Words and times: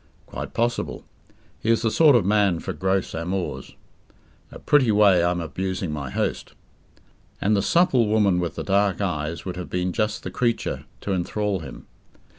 Quite 0.25 0.55
possible. 0.55 1.05
He 1.59 1.69
is 1.69 1.83
the 1.83 1.91
sort 1.91 2.15
of 2.15 2.25
man 2.25 2.57
for 2.57 2.73
gross 2.73 3.13
amours. 3.13 3.75
(A 4.51 4.57
pretty 4.57 4.91
way 4.91 5.23
I 5.23 5.29
am 5.29 5.39
abusing 5.39 5.91
my 5.91 6.09
host!) 6.09 6.55
And 7.39 7.55
the 7.55 7.61
supple 7.61 8.07
woman 8.07 8.39
with 8.39 8.55
the 8.55 8.63
dark 8.63 8.99
eyes 8.99 9.45
would 9.45 9.57
have 9.57 9.69
been 9.69 9.93
just 9.93 10.23
the 10.23 10.31
creature 10.31 10.85
to 11.01 11.11
enthral 11.13 11.59
him. 11.59 11.85